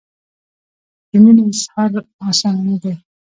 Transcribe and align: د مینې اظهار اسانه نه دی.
د 1.09 1.11
مینې 1.23 1.43
اظهار 1.55 1.91
اسانه 2.29 2.61
نه 2.67 2.75
دی. 2.83 2.93